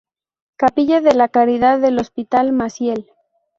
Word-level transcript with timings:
Capilla 0.57 0.99
de 0.99 1.13
la 1.13 1.27
Caridad 1.29 1.79
del 1.79 1.99
Hospital 1.99 2.53
Maciel 2.53 3.11